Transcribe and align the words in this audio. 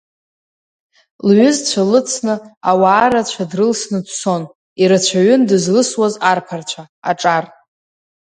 Лҩызцәа 1.27 1.81
лыцны, 1.89 2.35
ауаа 2.69 3.07
рацәа 3.11 3.43
дрылсны 3.51 3.99
дцон, 4.05 4.43
ирацәаҩын 4.81 5.41
дызлысуаз 5.49 6.13
арԥарцәа, 6.31 6.83
аҿар. 7.09 7.45